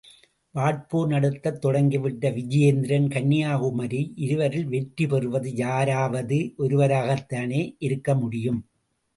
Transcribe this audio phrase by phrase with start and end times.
[0.55, 8.61] வாட்போர் நடத்தத் தொடங்கிவிட்ட விஜயேந்திரன்–கன்யாகுமரி இருவரில் வெற்றி பெறுவது யாராவது ஒருவராகத்தானே இருக்கமுடியும்?